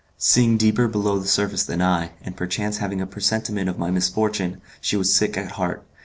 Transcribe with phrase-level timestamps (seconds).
[0.17, 4.59] Seeing deeper below the surface than I, and perchance having a presentiment of my misfortune,
[4.81, 5.85] she was sick at heart.